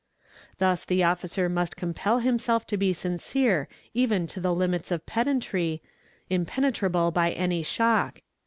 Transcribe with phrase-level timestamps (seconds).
[0.57, 5.83] Thus the officer must compel himself to be sincere even to the limits of pedantry,
[6.27, 8.21] impenetrable by any shock.